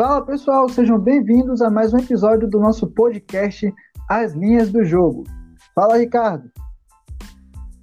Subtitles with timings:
[0.00, 3.70] Fala pessoal, sejam bem-vindos a mais um episódio do nosso podcast
[4.08, 5.24] As Linhas do Jogo.
[5.74, 6.50] Fala Ricardo.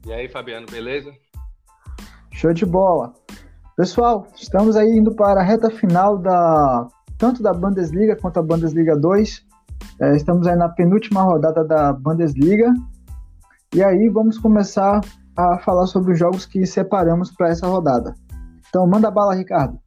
[0.04, 1.14] E aí Fabiano, beleza?
[2.34, 3.14] Show de bola.
[3.76, 6.88] Pessoal, estamos aí indo para a reta final da
[7.20, 9.46] tanto da Bundesliga quanto a Bundesliga 2.
[10.02, 12.74] É, estamos aí na penúltima rodada da Bundesliga.
[13.76, 15.02] E aí vamos começar
[15.36, 18.16] a falar sobre os jogos que separamos para essa rodada.
[18.68, 19.80] Então manda bala, Ricardo.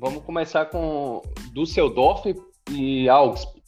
[0.00, 2.32] Vamos começar com Düsseldorf
[2.70, 3.60] e Augsburg.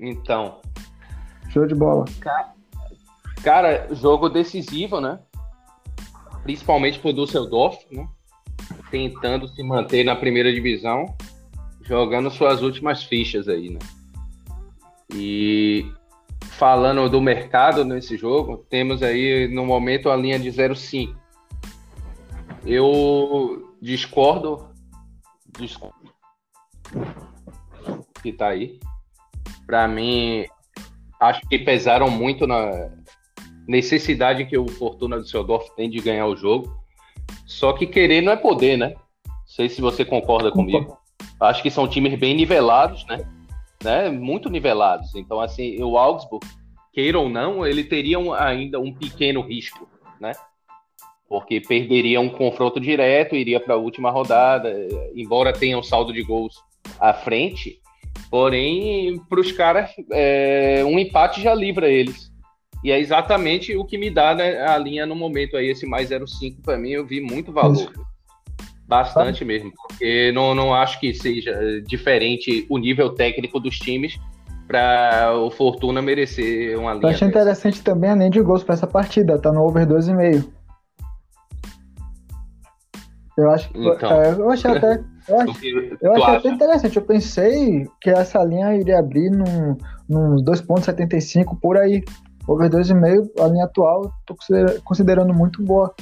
[0.00, 0.60] Então.
[1.50, 2.06] Show de bola.
[3.42, 5.20] Cara, jogo decisivo, né?
[6.42, 8.08] Principalmente pro Düsseldorf, né?
[8.90, 11.14] Tentando se manter na primeira divisão,
[11.82, 13.80] jogando suas últimas fichas aí, né?
[15.14, 15.92] E
[16.40, 21.14] falando do mercado nesse jogo, temos aí no momento a linha de 0,5.
[22.64, 24.70] Eu discordo,
[25.58, 26.16] discordo
[28.26, 28.78] que tá aí.
[29.66, 30.46] Para mim,
[31.20, 32.90] acho que pesaram muito na
[33.66, 36.76] necessidade que o Fortuna do tem de ganhar o jogo.
[37.46, 38.94] Só que querer não é poder, né?
[39.26, 40.98] Não sei se você concorda comigo.
[41.40, 43.18] Acho que são times bem nivelados, né?
[43.82, 44.08] né?
[44.10, 45.14] Muito nivelados.
[45.14, 46.46] Então, assim, o Augsburg,
[46.92, 49.88] queira ou não, ele teria um, ainda um pequeno risco,
[50.20, 50.32] né?
[51.28, 54.72] Porque perderia um confronto direto, iria para a última rodada,
[55.14, 56.54] embora tenha um saldo de gols
[57.00, 57.80] à frente,
[58.30, 62.30] Porém, para os caras, é, um empate já livra eles.
[62.82, 66.10] E é exatamente o que me dá né, a linha no momento aí, esse mais
[66.10, 67.92] 0,5 para mim, eu vi muito valor.
[68.86, 69.46] Bastante ah.
[69.46, 74.16] mesmo, porque não, não acho que seja diferente o nível técnico dos times
[74.68, 77.06] para o Fortuna merecer uma linha.
[77.06, 80.55] Eu achei interessante também a linha de gols para essa partida, tá no over 2,5.
[83.36, 84.10] Eu acho que então.
[84.10, 85.66] é, eu achei até eu, acho,
[86.00, 86.96] eu achei até interessante.
[86.96, 89.76] Eu pensei que essa linha iria abrir num,
[90.08, 92.02] num 2,75 por aí.
[92.48, 94.36] Over 2,5, a linha atual, tô
[94.84, 95.92] considerando muito boa.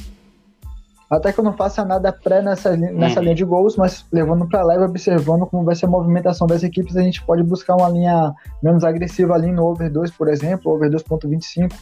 [1.10, 3.24] Até que eu não faça nada pré nessa, nessa uhum.
[3.24, 6.96] linha de gols, mas levando para leve, observando como vai ser a movimentação das equipes,
[6.96, 10.90] a gente pode buscar uma linha menos agressiva ali no over 2, por exemplo, over
[10.90, 11.72] 2.25.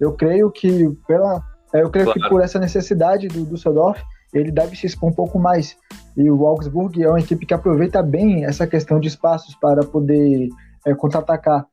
[0.00, 1.42] Eu creio que pela
[1.72, 2.20] eu creio claro.
[2.20, 4.02] que por essa necessidade do Düsseldorf,
[4.32, 5.76] ele deve se expor um pouco mais.
[6.16, 10.48] E o Augsburg é uma equipe que aproveita bem essa questão de espaços para poder
[10.86, 11.66] é, contra-atacar.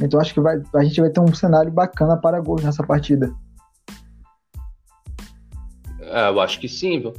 [0.00, 3.32] Então acho que vai, a gente vai ter um cenário bacana para gols nessa partida.
[6.00, 7.12] É, eu acho que sim, viu?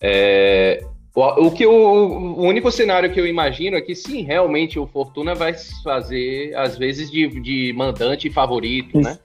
[0.00, 4.78] É, o, o, que eu, o único cenário que eu imagino é que sim, realmente
[4.78, 9.08] o Fortuna vai fazer, às vezes, de, de mandante favorito, Isso.
[9.08, 9.18] né?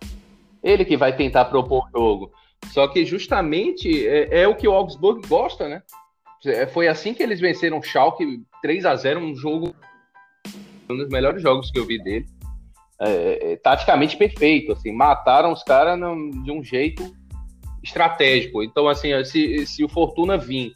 [0.63, 2.31] Ele que vai tentar propor o jogo.
[2.75, 5.81] Só que justamente é, é, o que o Augsburg gosta, né?
[6.45, 9.73] É, foi assim que eles venceram o Schalke 3 a 0 um jogo
[10.89, 12.25] um dos melhores jogos que eu vi dele.
[12.99, 15.97] É, é, taticamente perfeito, assim, mataram os caras
[16.43, 17.15] de um jeito
[17.81, 18.61] estratégico.
[18.61, 20.73] Então, assim, se, se o Fortuna vir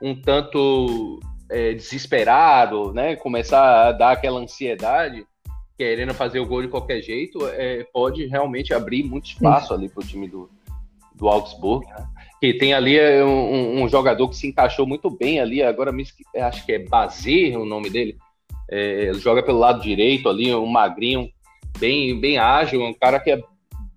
[0.00, 5.26] um tanto é, desesperado, né, começar a dar aquela ansiedade,
[5.76, 10.02] querendo fazer o gol de qualquer jeito, é, pode realmente abrir muito espaço ali para
[10.02, 10.48] o time do,
[11.14, 12.06] do Augsburg, né?
[12.40, 16.04] que tem ali é, um, um, jogador que se encaixou muito bem ali, agora me
[16.36, 18.16] acho que é Bazer o nome dele,
[18.70, 21.28] é, joga pelo lado direito ali, um magrinho,
[21.78, 23.40] bem, bem ágil, um cara que é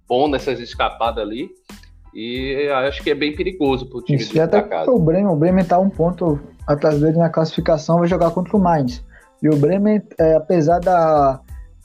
[0.08, 1.50] bom nessas escapadas ali,
[2.14, 5.36] e acho que é bem perigoso para o time Isso, do até o Bremen, o
[5.36, 9.06] Bremen está um ponto atrás dele na classificação, vai jogar contra o Mainz.
[9.42, 11.40] E o Bremen, é, apesar da,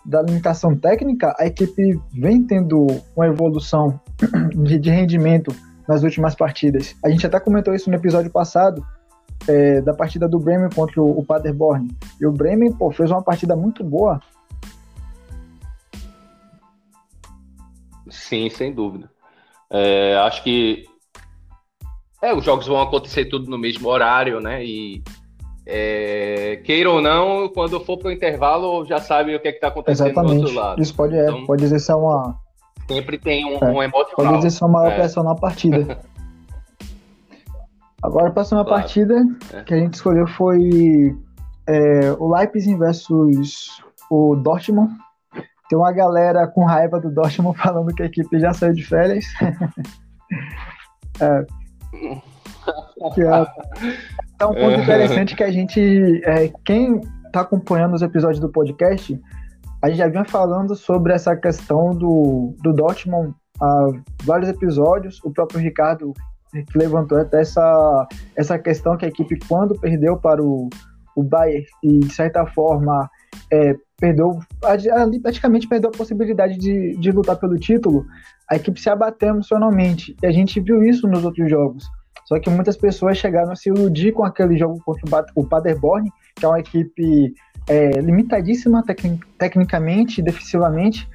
[0.04, 2.86] da limitação técnica, a equipe vem tendo
[3.16, 4.00] uma evolução
[4.64, 5.54] de, rendimento
[5.86, 6.96] nas últimas partidas.
[7.04, 8.84] A gente até comentou isso no episódio passado,
[9.48, 11.88] é, da partida do Bremen contra o, o Paderborn.
[12.20, 14.20] E o Bremen pô, fez uma partida muito boa.
[18.10, 19.10] Sim, sem dúvida.
[19.70, 20.84] É, acho que
[22.20, 24.64] é, os jogos vão acontecer tudo no mesmo horário, né?
[24.64, 25.02] E
[25.66, 29.68] é, queira ou não, quando for para o intervalo, já sabe o que é está
[29.68, 30.34] acontecendo Exatamente.
[30.34, 30.82] do outro lado.
[30.82, 32.36] Isso pode, é, então, pode dizer ser uma.
[32.88, 34.14] Sempre tem um, é, um emocional.
[34.16, 34.96] Pode dizer ser uma maior é.
[34.96, 35.98] pressão na partida.
[38.02, 38.82] Agora, a próxima claro.
[38.82, 39.62] partida é.
[39.62, 41.16] que a gente escolheu foi
[41.68, 43.80] é, o Leipzig versus
[44.10, 44.92] o Dortmund.
[45.68, 49.24] Tem uma galera com raiva do Dortmund falando que a equipe já saiu de férias.
[51.20, 51.46] é.
[53.18, 53.88] É,
[54.40, 59.18] é um ponto interessante que a gente, é, quem está acompanhando os episódios do podcast,
[59.82, 63.88] a gente já vinha falando sobre essa questão do, do Dortmund há
[64.24, 65.20] vários episódios.
[65.24, 66.12] O próprio Ricardo
[66.52, 68.06] que levantou até essa,
[68.36, 70.68] essa questão que a equipe, quando perdeu para o,
[71.16, 73.10] o Bayern e, de certa forma,
[73.50, 74.38] é, perdeu,
[75.22, 78.04] praticamente perdeu a possibilidade de, de lutar pelo título,
[78.50, 80.14] a equipe se abateu emocionalmente.
[80.22, 81.88] E a gente viu isso nos outros jogos.
[82.24, 86.44] Só que muitas pessoas chegaram a se iludir com aquele jogo contra o Paderborn, que
[86.44, 87.34] é uma equipe
[87.68, 89.02] é, limitadíssima tec
[89.38, 91.08] tecnicamente, defensivamente,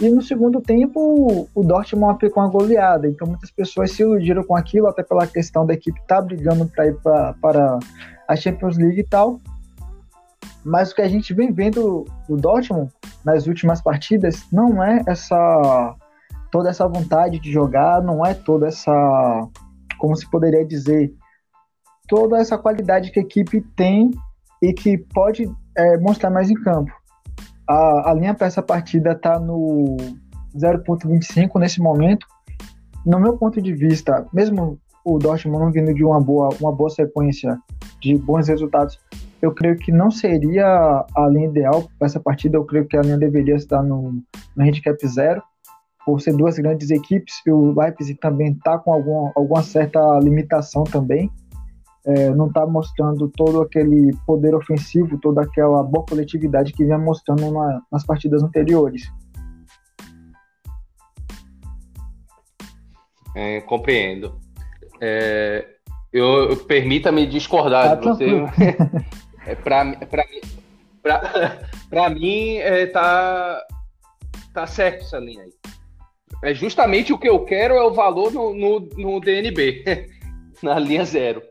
[0.00, 3.06] e no segundo tempo, o Dortmund aplicou uma goleada.
[3.06, 6.66] Então, muitas pessoas se iludiram com aquilo, até pela questão da equipe estar tá brigando
[6.66, 7.78] para ir pra, para
[8.26, 9.40] a Champions League e tal.
[10.64, 12.90] Mas o que a gente vem vendo do Dortmund
[13.24, 15.94] nas últimas partidas não é essa
[16.50, 19.48] toda essa vontade de jogar, não é toda essa,
[20.02, 21.14] como se poderia dizer,
[22.08, 24.10] toda essa qualidade que a equipe tem
[24.60, 26.90] e que pode é, mostrar mais em campo.
[27.68, 29.96] A, a linha para essa partida está no
[30.56, 32.26] 0.25 nesse momento.
[33.06, 36.90] No meu ponto de vista, mesmo o Dortmund não vindo de uma boa, uma boa
[36.90, 37.56] sequência
[38.00, 38.98] de bons resultados,
[39.40, 42.56] eu creio que não seria a linha ideal para essa partida.
[42.56, 44.20] Eu creio que a linha deveria estar no,
[44.56, 45.40] no handicap zero,
[46.04, 47.40] por ser duas grandes equipes.
[47.46, 51.30] O Leipzig também está com alguma, alguma certa limitação também
[52.04, 57.50] é, não está mostrando todo aquele poder ofensivo, toda aquela boa coletividade que vinha mostrando
[57.52, 59.10] na, nas partidas anteriores.
[63.34, 64.38] É, compreendo.
[65.00, 65.66] É,
[66.12, 68.26] eu, eu permita-me discordar tá de você.
[69.46, 69.84] é, para
[72.10, 73.64] mim, é, tá,
[74.52, 75.52] tá certo essa linha aí.
[76.42, 79.84] É justamente o que eu quero é o valor no, no, no DNB,
[80.62, 81.42] na linha zero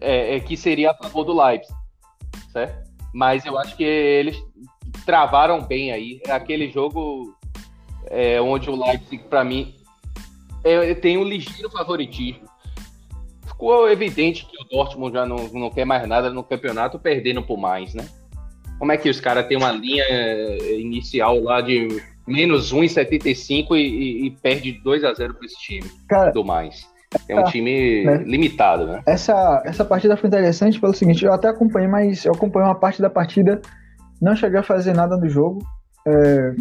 [0.00, 1.74] é, é, que seria a favor do Leipzig,
[2.52, 2.88] certo?
[3.12, 4.36] Mas eu acho que eles
[5.04, 6.20] travaram bem aí.
[6.26, 7.34] É aquele jogo
[8.06, 9.74] é, onde o Leipzig, para mim,
[10.62, 12.46] é, tem um ligeiro favoritismo.
[13.46, 17.58] Ficou evidente que o Dortmund já não, não quer mais nada no campeonato, perdendo por
[17.58, 18.08] mais, né?
[18.78, 20.04] Como é que os caras têm uma linha
[20.78, 25.90] inicial lá de menos 1,75 e, e, e perde 2 a 0 para esse time
[26.08, 26.86] cara, do mais?
[27.28, 28.18] É um time né?
[28.18, 29.02] limitado, né?
[29.06, 33.00] Essa, essa partida foi interessante pelo seguinte, eu até acompanhei, mas eu acompanhei uma parte
[33.00, 33.60] da partida,
[34.20, 35.60] não cheguei a fazer nada no jogo.
[36.06, 36.54] É,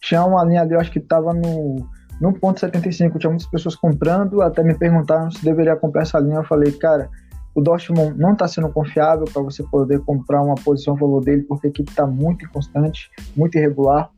[0.00, 1.84] tinha uma linha ali, eu acho que estava no,
[2.20, 6.36] no ponto 75, tinha muitas pessoas comprando, até me perguntaram se deveria comprar essa linha.
[6.36, 7.10] Eu falei, cara,
[7.54, 11.66] o Dortmund não está sendo confiável para você poder comprar uma posição valor dele, porque
[11.66, 14.10] a equipe está muito inconstante, muito irregular.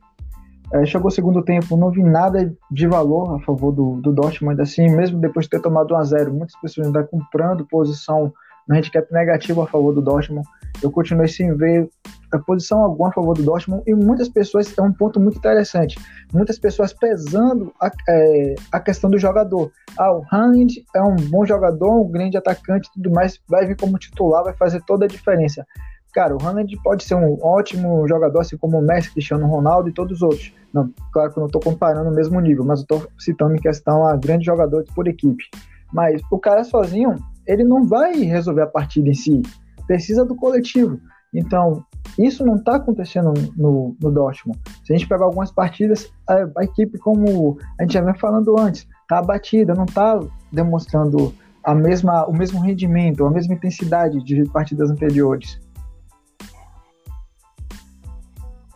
[0.71, 4.61] É, chegou o segundo tempo, não vi nada de valor a favor do, do Dortmund,
[4.61, 8.31] assim, mesmo depois de ter tomado 1 a 0 muitas pessoas ainda comprando posição
[8.67, 10.47] no handicap negativo a favor do Dortmund.
[10.83, 11.89] Eu continuei sem ver
[12.31, 15.99] a posição alguma a favor do Dortmund e muitas pessoas, é um ponto muito interessante,
[16.31, 19.71] muitas pessoas pesando a, é, a questão do jogador.
[19.97, 23.97] Ah, o Haaland é um bom jogador, um grande atacante tudo mais, vai vir como
[23.97, 25.65] titular, vai fazer toda a diferença.
[26.13, 29.93] Cara, o Haaland pode ser um ótimo jogador, assim como o Messi, Cristiano Ronaldo e
[29.93, 30.53] todos os outros.
[30.73, 33.59] Não, claro que eu não estou comparando o mesmo nível, mas eu estou citando em
[33.59, 35.43] questão a grandes jogadores por equipe.
[35.91, 37.15] Mas o cara sozinho,
[37.47, 39.41] ele não vai resolver a partida em si.
[39.87, 40.99] Precisa do coletivo.
[41.33, 41.83] Então,
[42.17, 44.59] isso não está acontecendo no, no Dortmund.
[44.83, 48.59] Se a gente pegar algumas partidas, a, a equipe, como a gente já vem falando
[48.59, 50.19] antes, está abatida, não está
[50.51, 51.33] demonstrando
[51.63, 55.59] a mesma, o mesmo rendimento, a mesma intensidade de partidas anteriores.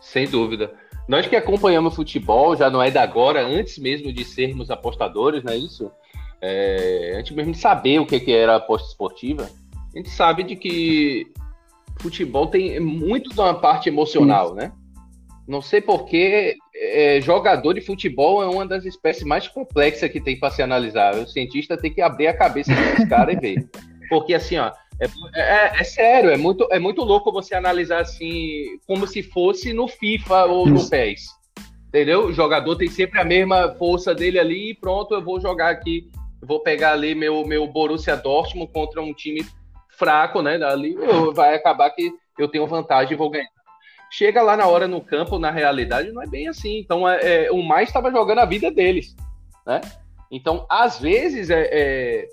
[0.00, 0.72] Sem dúvida.
[1.06, 5.52] Nós que acompanhamos futebol, já não é da agora, antes mesmo de sermos apostadores, não
[5.52, 5.90] é isso?
[6.40, 9.50] É, antes mesmo de saber o que, que era aposta esportiva,
[9.94, 11.26] a gente sabe de que
[12.00, 14.72] futebol tem muito de uma parte emocional, né?
[15.46, 20.38] Não sei porquê, é, jogador de futebol é uma das espécies mais complexas que tem
[20.38, 21.14] para se analisar.
[21.16, 23.68] O cientista tem que abrir a cabeça dos caras e ver.
[24.08, 24.72] Porque assim, ó,
[25.34, 29.72] é, é, é, sério, é muito, é muito louco você analisar assim, como se fosse
[29.72, 31.26] no FIFA ou no PES.
[31.88, 32.26] Entendeu?
[32.26, 36.10] O jogador tem sempre a mesma força dele ali e pronto, eu vou jogar aqui.
[36.42, 39.46] Vou pegar ali meu, meu Borussia Dortmund contra um time
[39.96, 40.62] fraco, né?
[40.62, 40.96] Ali
[41.32, 43.48] vai acabar que eu tenho vantagem e vou ganhar.
[44.10, 46.78] Chega lá na hora no campo, na realidade, não é bem assim.
[46.78, 49.14] Então, é, é o mais estava jogando a vida deles,
[49.66, 49.80] né?
[50.30, 52.28] Então, às vezes, é, é é,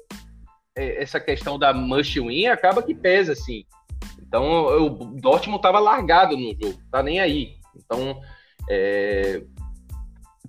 [0.75, 3.65] essa questão da must win acaba que pesa, assim.
[4.21, 7.55] Então, o Dortmund estava largado no jogo, tá nem aí.
[7.75, 8.21] Então,
[8.69, 9.43] é...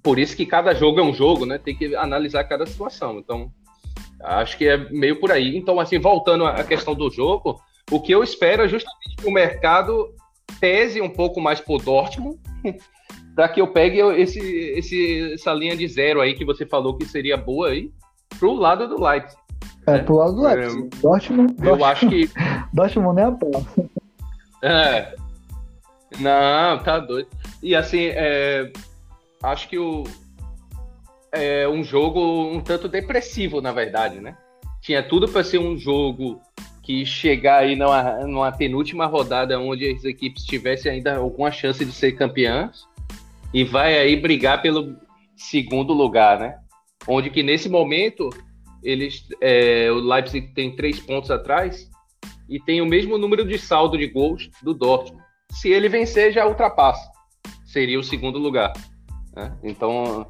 [0.03, 1.59] por isso que cada jogo é um jogo, né?
[1.59, 3.19] Tem que analisar cada situação.
[3.19, 3.53] Então,
[4.23, 5.57] acho que é meio por aí.
[5.57, 7.61] Então, assim, voltando à questão do jogo,
[7.91, 10.15] o que eu espero é justamente que o mercado
[10.61, 12.39] pese um pouco mais por Dortmund,
[13.35, 17.05] para que eu pegue esse, esse, essa linha de zero aí que você falou que
[17.05, 17.91] seria boa aí,
[18.39, 19.42] pro lado do Leipzig.
[19.87, 20.85] É, pro lado do Leipzig.
[20.85, 22.31] É, Dortmund, eu Dortmund, acho que.
[22.73, 23.67] Dortmund nem a pau.
[24.63, 25.15] É.
[26.21, 27.29] Não, tá doido.
[27.63, 28.71] E assim, é,
[29.43, 30.05] acho que o,
[31.33, 34.37] é um jogo um tanto depressivo, na verdade, né?
[34.81, 36.41] Tinha tudo para ser um jogo
[36.83, 41.93] que chegar aí numa, numa penúltima rodada onde as equipes tivessem ainda alguma chance de
[41.93, 42.87] ser campeãs
[43.55, 44.97] e vai aí brigar pelo
[45.37, 46.59] segundo lugar, né?
[47.07, 48.31] Onde que nesse momento
[48.83, 51.89] eles, é, o Leipzig tem três pontos atrás
[52.49, 55.23] e tem o mesmo número de saldo de gols do Dortmund.
[55.51, 57.11] Se ele vencer, já ultrapassa.
[57.65, 58.73] Seria o segundo lugar.
[59.35, 59.57] Né?
[59.63, 60.27] Então,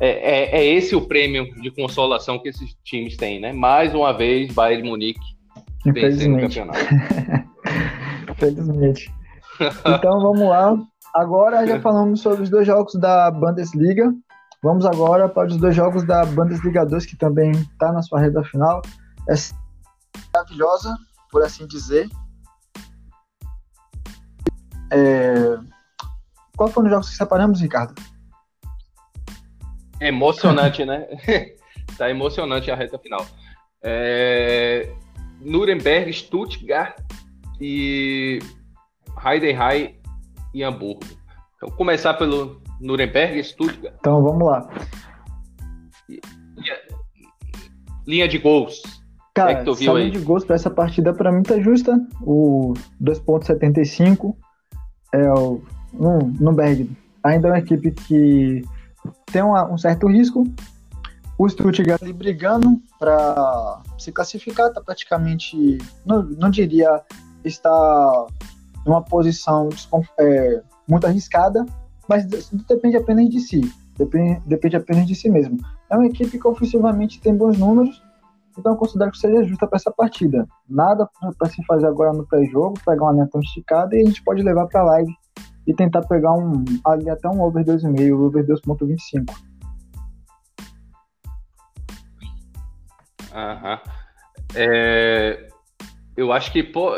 [0.00, 3.52] é, é, é, esse o prêmio de consolação que esses times têm, né?
[3.52, 5.34] Mais uma vez, Bayern de Munique
[5.86, 6.78] vencendo o campeonato.
[8.30, 9.10] Infelizmente.
[9.86, 10.76] Então, vamos lá.
[11.14, 14.12] Agora já falamos sobre os dois jogos da Bundesliga.
[14.64, 18.42] Vamos agora para os dois jogos da Bundesliga 2, que também está na sua reta
[18.44, 18.80] final.
[19.28, 19.34] É
[20.34, 20.96] maravilhosa,
[21.30, 22.08] por assim dizer.
[24.90, 25.58] É...
[26.56, 27.94] Qual foram os jogos que separamos, Ricardo?
[30.00, 31.08] Emocionante, né?
[31.98, 33.26] tá emocionante a reta final.
[33.82, 34.90] É...
[35.42, 36.98] Nuremberg, Stuttgart
[37.60, 38.38] e
[39.22, 40.00] Heidenheim
[40.54, 41.04] e Hamburgo.
[41.56, 43.94] Então, começar pelo Nuremberg e Stuttgart.
[43.98, 44.68] Então, vamos lá.
[48.06, 48.82] Linha de gols.
[49.34, 51.98] Cara, é a linha de gols para essa partida para mim tá justa.
[52.20, 54.36] O 2.75
[55.12, 55.62] é o
[56.38, 56.90] Nuremberg.
[57.22, 58.62] Ainda é uma equipe que
[59.32, 60.44] tem uma, um certo risco.
[61.38, 67.02] O Stuttgart ali brigando para se classificar, tá praticamente, não, não diria
[67.44, 68.26] está
[68.86, 69.68] numa posição
[70.18, 71.66] é, muito arriscada,
[72.08, 72.26] mas
[72.68, 73.60] depende apenas de si.
[73.96, 75.58] Depende, depende apenas de si mesmo.
[75.88, 78.02] É uma equipe que ofensivamente tem bons números,
[78.58, 80.46] então eu considero que seja justa para essa partida.
[80.68, 81.08] Nada
[81.38, 84.42] para se fazer agora no pré-jogo, pegar uma linha tão esticada e a gente pode
[84.42, 85.12] levar para a live
[85.66, 89.32] e tentar pegar um ali até um over 2,5, over 2.25.
[93.34, 93.80] Aham.
[94.54, 95.48] É,
[96.16, 96.92] eu acho que, pô,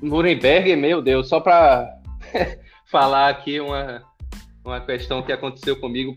[0.00, 1.98] Nuremberg, meu Deus, só para
[2.94, 4.04] falar aqui uma,
[4.64, 6.16] uma questão que aconteceu comigo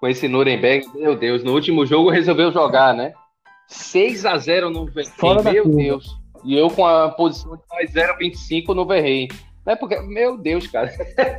[0.00, 3.12] com esse Nuremberg, meu Deus, no último jogo resolveu jogar, né?
[3.68, 6.18] 6 a 0 no Verrei, meu Deus.
[6.44, 9.28] E eu com a posição de mais 0,25 no Verrei.
[9.64, 10.92] É porque, meu Deus, cara,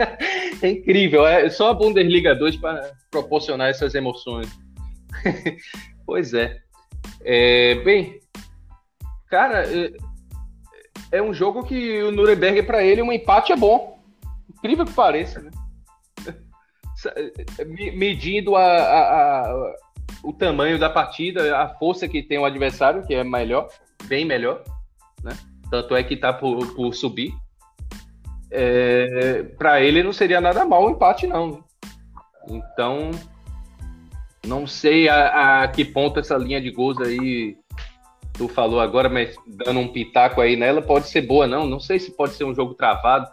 [0.63, 1.27] é incrível.
[1.27, 4.47] É só a Bundesliga 2 para proporcionar essas emoções.
[6.05, 6.57] pois é.
[7.25, 7.75] é.
[7.83, 8.17] Bem,
[9.27, 9.91] cara, é,
[11.11, 13.88] é um jogo que o Nuremberg, para ele, um empate é bom.
[14.59, 15.51] Incrível que pareça, né?
[17.93, 19.75] Medindo a, a, a,
[20.23, 23.69] o tamanho da partida, a força que tem o adversário, que é melhor,
[24.05, 24.63] bem melhor,
[25.23, 25.37] né?
[25.71, 27.31] Tanto é que tá por, por subir
[28.51, 31.63] é, para ele não seria nada mal o empate, não.
[32.47, 33.11] Então,
[34.45, 37.57] não sei a, a, que ponto essa linha de gols aí
[38.33, 41.67] tu falou agora, mas dando um pitaco aí nela, pode ser boa, não.
[41.67, 43.29] Não sei se pode ser um jogo travado.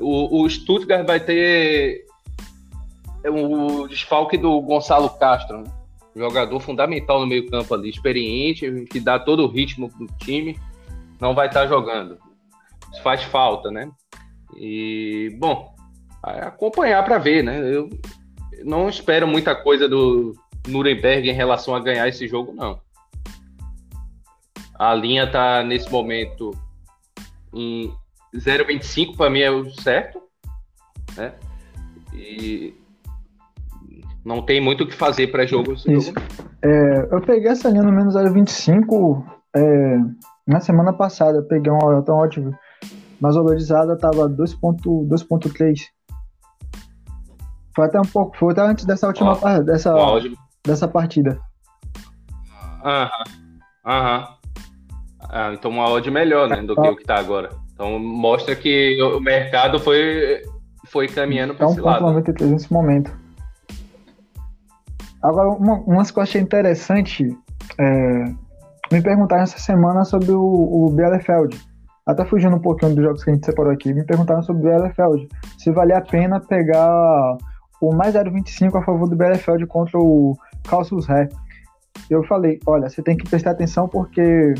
[0.00, 2.04] O, o Stuttgart vai ter
[3.28, 5.70] o desfalque do Gonçalo Castro, né?
[6.16, 10.58] jogador fundamental no meio-campo ali, experiente, que dá todo o ritmo do time,
[11.20, 12.18] não vai estar tá jogando.
[12.92, 13.90] Isso faz falta, né?
[14.56, 15.74] E, bom,
[16.22, 17.60] acompanhar para ver, né?
[17.60, 17.88] Eu
[18.64, 20.34] não espero muita coisa do
[20.66, 22.80] Nuremberg em relação a ganhar esse jogo, não.
[24.78, 26.50] A linha tá nesse momento
[27.54, 27.92] em
[28.34, 30.20] 0,25 para mim é o certo,
[31.16, 31.34] né?
[32.14, 32.74] E
[34.24, 35.72] não tem muito o que fazer para jogo.
[35.72, 36.12] Isso.
[36.62, 39.24] É, eu peguei essa linha no menos 0,25
[39.56, 39.96] é,
[40.46, 41.42] na semana passada.
[41.42, 42.54] Peguei um tão ótimo
[43.20, 45.76] mas a valorizada estava 2.3.
[47.76, 49.94] Foi até um pouco, foi até antes dessa última dessa,
[50.64, 51.38] dessa partida.
[52.82, 53.10] Aham.
[53.84, 54.28] Aham.
[55.32, 57.50] Ah, então uma odd melhor, né, do que o que está agora.
[57.80, 60.42] Então mostra que o mercado foi
[60.84, 62.02] foi caminhando para é esse lado.
[62.02, 63.10] 93 nesse momento.
[65.22, 67.34] Agora, uma, umas que eu achei interessante,
[67.78, 68.24] é,
[68.92, 71.58] me perguntaram essa semana sobre o, o Bielefeld
[72.06, 74.70] até fugindo um pouquinho dos jogos que a gente separou aqui, me perguntaram sobre o
[74.70, 75.28] Bielefeld.
[75.56, 77.38] Se valia a pena pegar
[77.80, 80.36] o mais 0,25 a favor do Bielefeld contra o
[80.68, 81.30] Calcius Ré.
[82.10, 84.52] Eu falei, olha, você tem que prestar atenção porque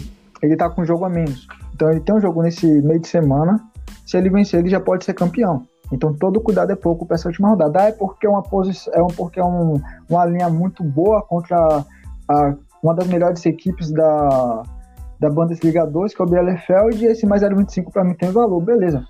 [0.42, 1.46] ele tá com um jogo a menos.
[1.80, 3.58] Então ele tem um jogo nesse meio de semana.
[4.06, 5.62] Se ele vencer, ele já pode ser campeão.
[5.90, 7.84] Então todo cuidado é pouco para essa última rodada.
[7.84, 11.82] Ah, é porque é uma posição, é porque é um, uma linha muito boa contra
[12.28, 14.62] a, uma das melhores equipes da,
[15.18, 18.60] da Bundesliga 2, que é o Bielefeld, e esse mais 0,25 para mim tem valor,
[18.60, 19.02] beleza.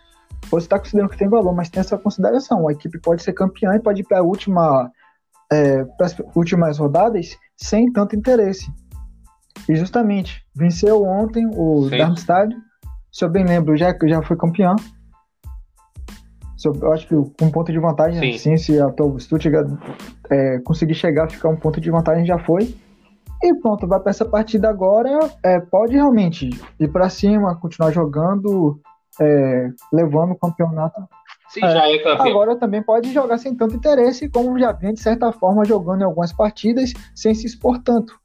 [0.48, 2.68] Você está considerando que tem valor, mas tem essa consideração.
[2.68, 4.92] A equipe pode ser campeã e pode ir para a última,
[5.52, 8.70] é, as últimas rodadas sem tanto interesse.
[9.68, 11.98] E justamente, venceu ontem o Sim.
[11.98, 12.56] Darmstadt,
[13.12, 14.76] se eu bem lembro, já, já foi campeão.
[16.64, 19.66] Eu acho que um ponto de vantagem, sim, sim se a o Stuttgart
[20.30, 22.74] é, conseguir chegar, ficar um ponto de vantagem, já foi.
[23.42, 25.18] E pronto, vai para essa partida agora.
[25.42, 28.78] É, pode realmente ir para cima, continuar jogando,
[29.18, 31.00] é, levando o campeonato.
[31.48, 32.28] Sim, é, já é campeão.
[32.28, 36.04] Agora também pode jogar sem tanto interesse, como já vem, de certa forma, jogando em
[36.04, 38.20] algumas partidas sem se expor tanto.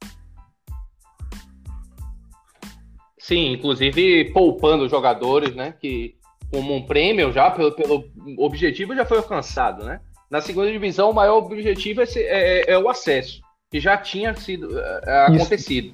[3.26, 5.74] Sim, inclusive poupando jogadores, né?
[5.80, 6.14] Que
[6.48, 8.04] como um prêmio já, pelo, pelo
[8.38, 10.00] objetivo já foi alcançado, né?
[10.30, 13.96] Na segunda divisão, o maior objetivo é, ser, é, é, é o acesso, que já
[13.96, 15.92] tinha sido é, acontecido.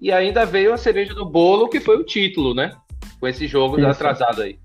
[0.00, 2.76] E ainda veio a cereja do bolo, que foi o título, né?
[3.18, 3.88] Com esse jogo Isso.
[3.88, 4.56] atrasado aí.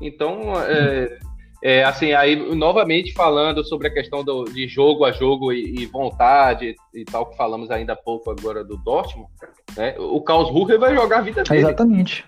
[0.00, 1.16] Então, é,
[1.62, 5.86] é, assim, aí novamente falando sobre a questão do, de jogo a jogo e, e,
[5.86, 9.30] vontade e tal, que falamos ainda há pouco agora do Dortmund,
[9.76, 9.94] né?
[9.96, 11.60] O Klaus Rucher vai jogar a vida dele.
[11.60, 12.24] Exatamente.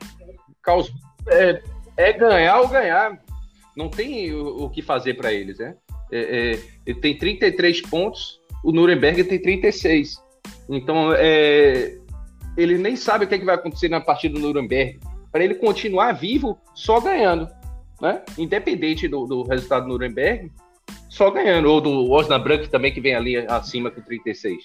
[1.26, 1.60] É,
[1.96, 3.20] é ganhar ou ganhar.
[3.76, 5.74] Não tem o, o que fazer para eles, né?
[6.12, 10.22] É, é, ele tem 33 pontos, o Nuremberg tem 36.
[10.68, 11.98] Então, é,
[12.56, 15.00] ele nem sabe o que, é que vai acontecer na partida do Nuremberg.
[15.32, 17.48] Para ele continuar vivo, só ganhando.
[18.04, 18.20] Né?
[18.36, 20.52] Independente do, do resultado do Nuremberg,
[21.08, 21.70] só ganhando.
[21.70, 24.64] Ou do Osnabrück também, que vem ali acima com 36.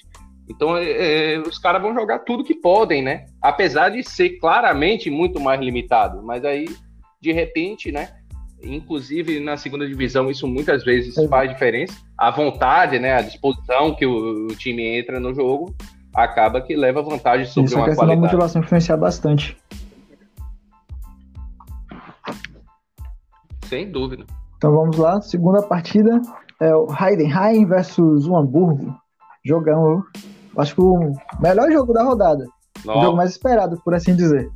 [0.49, 3.27] Então, é, é, os caras vão jogar tudo que podem, né?
[3.41, 6.21] Apesar de ser claramente muito mais limitado.
[6.21, 6.67] Mas aí
[7.21, 8.09] de repente, né?
[8.61, 11.97] Inclusive na segunda divisão, isso muitas vezes faz diferença.
[12.17, 13.13] A vontade, né?
[13.13, 15.73] A disposição que o, o time entra no jogo
[16.13, 18.11] acaba que leva vantagem sobre isso, uma qualidade.
[18.11, 19.55] Isso, a motivação influenciar bastante.
[23.69, 24.25] Sem dúvida.
[24.57, 26.19] Então vamos lá, segunda partida
[26.59, 28.93] é o Heidenheim versus o Hamburgo.
[29.45, 30.03] Jogão,
[30.57, 32.45] acho que o melhor jogo da rodada.
[32.83, 32.99] Nossa.
[32.99, 34.49] O jogo mais esperado, por assim dizer.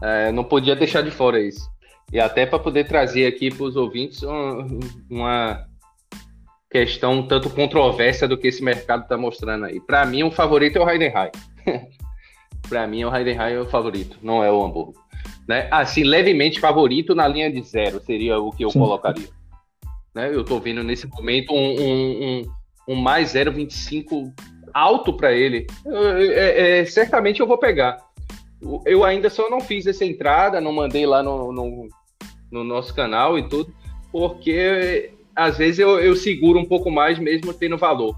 [0.00, 1.68] É, não podia deixar de fora isso.
[2.12, 4.22] E até para poder trazer aqui para os ouvintes
[5.10, 5.66] uma
[6.70, 9.80] questão um tanto controversa do que esse mercado está mostrando aí.
[9.80, 11.30] Para mim, o favorito é o Heidenheim.
[12.68, 15.01] para mim, o Heidenheim é o favorito, não é o Hamburgo.
[15.48, 15.68] Né?
[15.70, 18.78] Assim, levemente favorito na linha de zero seria o que eu Sim.
[18.78, 19.28] colocaria.
[20.14, 20.28] Né?
[20.32, 22.42] Eu estou vendo nesse momento um, um, um,
[22.88, 24.32] um mais 0,25
[24.72, 25.66] alto para ele.
[25.86, 27.98] É, é, certamente eu vou pegar.
[28.86, 31.88] Eu ainda só não fiz essa entrada, não mandei lá no, no,
[32.50, 33.74] no nosso canal e tudo,
[34.12, 38.14] porque às vezes eu, eu, seguro um pouco mais mesmo tendo valor.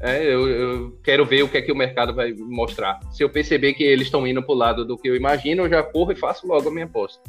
[0.00, 3.00] É, eu, eu, quero ver o que é que o mercado vai mostrar.
[3.12, 5.70] Se eu perceber que eles estão indo para o lado do que eu imagino, eu
[5.70, 7.20] já corro e faço logo a minha aposta.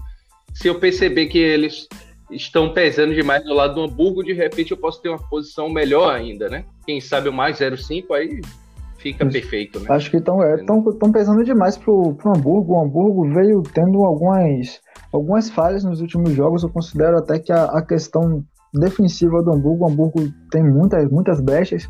[0.53, 1.87] Se eu perceber que eles
[2.29, 6.13] estão pesando demais do lado do Hamburgo, de repente eu posso ter uma posição melhor
[6.13, 6.65] ainda, né?
[6.85, 8.41] Quem sabe o mais 0,5 aí
[8.97, 9.31] fica Isso.
[9.31, 9.85] perfeito, né?
[9.89, 12.73] Acho que estão é, tão, tão pesando demais pro, pro Hamburgo.
[12.73, 16.63] O Hamburgo veio tendo algumas, algumas falhas nos últimos jogos.
[16.63, 21.39] Eu considero até que a, a questão defensiva do Hamburgo, o Hamburgo tem muitas, muitas
[21.39, 21.87] brechas.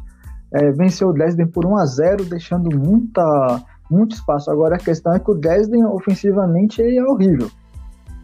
[0.54, 4.50] É, venceu o Dresden por 1 a 0 deixando muita, muito espaço.
[4.50, 7.50] Agora a questão é que o Dresden ofensivamente é horrível.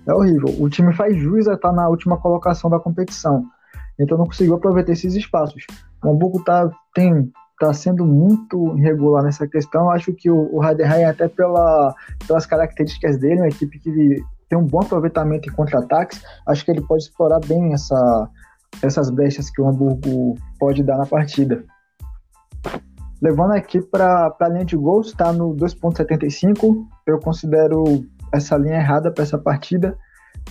[0.08, 0.54] É horrível.
[0.60, 3.46] O time faz jus a estar tá na última colocação da competição.
[4.00, 5.66] Então não conseguiu aproveitar esses espaços.
[6.04, 9.90] O Hamburgo tá, tem está sendo muito irregular nessa questão.
[9.90, 11.96] Acho que o, o Heidenheim, até pela,
[12.28, 16.82] pelas características dele, uma equipe que tem um bom aproveitamento em contra-ataques, acho que ele
[16.82, 18.30] pode explorar bem essa,
[18.82, 21.64] essas brechas que o Hamburgo pode dar na partida.
[23.24, 26.86] Levando aqui para a linha de gols, está no 2,75.
[27.08, 29.98] Eu considero essa linha errada para essa partida,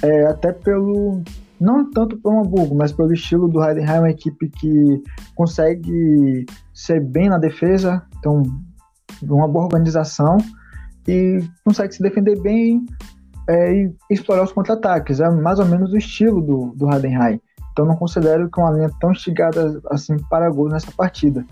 [0.02, 1.20] é, até pelo
[1.60, 5.02] não tanto pelo Hamburgo, mas pelo estilo do Heidenheim, uma equipe que
[5.34, 8.42] consegue ser bem na defesa, então
[9.22, 10.38] uma boa organização
[11.06, 12.86] e consegue se defender bem
[13.50, 15.20] é, e explorar os contra-ataques.
[15.20, 17.38] É mais ou menos o estilo do, do Heidenheim.
[17.70, 21.44] Então não considero que é uma linha tão estigada assim para gols nessa partida.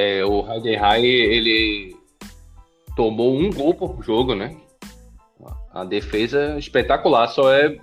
[0.00, 1.96] É, o Heidenheim ele
[2.94, 4.56] tomou um gol por jogo, né?
[5.74, 7.76] A defesa espetacular, só é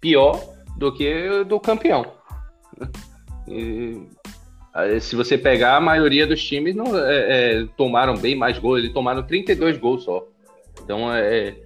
[0.00, 0.40] pior
[0.76, 2.06] do que do campeão.
[3.48, 4.06] E,
[5.00, 8.92] se você pegar, a maioria dos times não é, é, tomaram bem mais gols, eles
[8.92, 10.24] tomaram 32 gols só.
[10.84, 11.56] Então, é,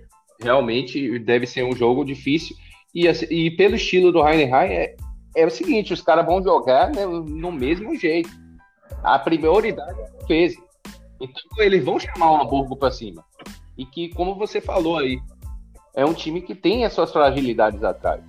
[0.40, 2.56] realmente deve ser um jogo difícil.
[2.94, 4.96] E, assim, e pelo estilo do Heidenheim, é,
[5.36, 8.41] é o seguinte, os caras vão jogar né, no mesmo jeito.
[9.02, 10.60] A prioridade é a defesa.
[11.20, 13.24] Então eles vão chamar o Hamburgo para cima.
[13.76, 15.20] E que, como você falou aí,
[15.94, 18.22] é um time que tem as suas fragilidades atrás.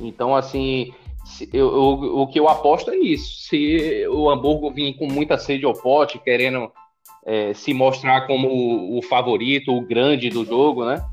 [0.00, 0.92] Então, assim,
[1.52, 3.48] eu, eu, o que eu aposto é isso.
[3.48, 6.70] Se o Hamburgo vir com muita sede ao pote, querendo
[7.24, 11.04] é, se mostrar como o, o, favorito, o grande do jogo, né?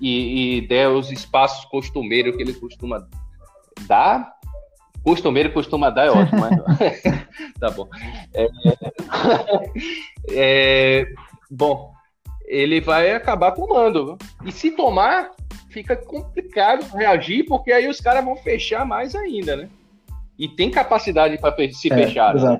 [0.00, 3.06] E, e der os espaços costumeiros que ele costuma
[3.86, 4.35] dar.
[5.06, 7.00] Costumeiro costuma dar, é ótimo, mas...
[7.60, 7.88] tá bom.
[8.34, 8.48] É,
[10.32, 11.06] é,
[11.48, 11.92] bom,
[12.44, 14.18] ele vai acabar tomando.
[14.44, 15.30] E se tomar,
[15.70, 19.68] fica complicado reagir, porque aí os caras vão fechar mais ainda, né?
[20.36, 22.34] E tem capacidade para se é, fechar.
[22.34, 22.58] Né?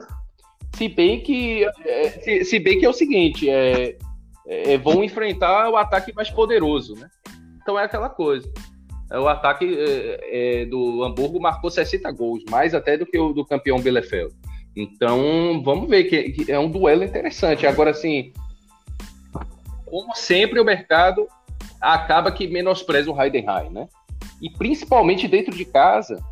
[0.77, 3.99] Se bem que é, se, se, bem que é o seguinte, é,
[4.47, 7.09] é, vão enfrentar o ataque mais poderoso, né?
[7.61, 8.49] Então é aquela coisa.
[9.11, 9.77] O ataque
[10.23, 14.35] é do Hamburgo marcou 60 gols, mais até do que o do campeão Bielefeld.
[14.75, 17.67] Então, vamos ver que, que é um duelo interessante.
[17.67, 18.33] Agora, assim,
[19.87, 21.27] como sempre, o mercado
[21.81, 23.89] acaba que menospreza o Heidenheim, né?
[24.43, 26.23] E principalmente dentro de casa,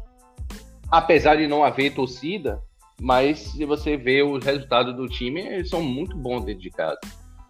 [0.91, 2.61] apesar de não haver torcida,
[3.01, 7.01] mas se você vê os resultados do time, eles são muito bons dentro de casa.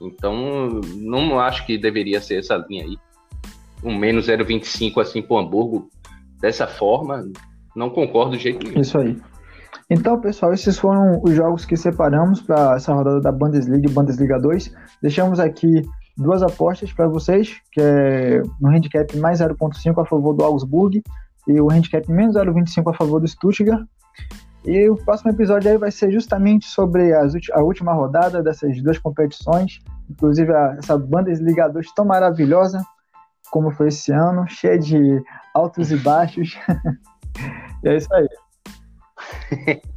[0.00, 2.96] Então, não acho que deveria ser essa linha aí.
[3.84, 5.88] Um menos 0,25 assim pro Hamburgo,
[6.40, 7.24] dessa forma,
[7.76, 8.80] não concordo do jeito nenhum.
[8.80, 9.16] Isso aí.
[9.90, 14.40] Então, pessoal, esses foram os jogos que separamos para essa rodada da Bundesliga e Bundesliga
[14.40, 14.74] 2.
[15.02, 15.82] Deixamos aqui
[16.16, 21.02] duas apostas para vocês, que é no handicap mais 0.5 a favor do Augsburg
[21.46, 23.84] e o handicap menos 0.25 a favor do Stuttgart.
[24.64, 28.98] E o próximo episódio aí vai ser justamente sobre as, a última rodada dessas duas
[28.98, 32.82] competições, inclusive a, essa Bundesliga 2 tão maravilhosa
[33.54, 35.22] como foi esse ano, cheia de
[35.54, 36.58] altos e baixos.
[37.84, 38.28] e é isso aí.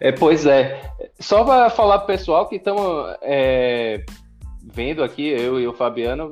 [0.00, 0.82] É, pois é.
[1.18, 4.04] Só para falar pro pessoal que estamos é,
[4.74, 6.30] vendo aqui, eu e o Fabiano,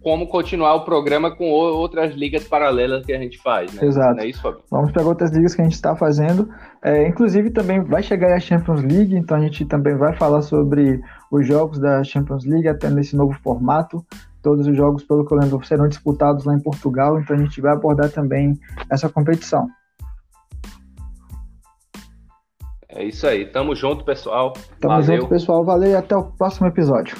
[0.00, 3.84] como continuar o programa com outras ligas paralelas que a gente faz, né?
[3.84, 4.20] Exato.
[4.20, 4.64] é isso, Fabiano?
[4.70, 6.48] Vamos para outras ligas que a gente está fazendo.
[6.82, 11.02] É, inclusive, também vai chegar a Champions League, então a gente também vai falar sobre
[11.30, 14.02] os jogos da Champions League, até nesse novo formato.
[14.42, 17.60] Todos os jogos, pelo que eu lembro, serão disputados lá em Portugal, então a gente
[17.60, 18.58] vai abordar também
[18.90, 19.68] essa competição.
[22.88, 23.46] É isso aí.
[23.46, 24.52] Tamo junto, pessoal.
[24.80, 25.20] Tamo Valeu.
[25.20, 25.64] junto, pessoal.
[25.64, 27.16] Valeu e até o próximo episódio.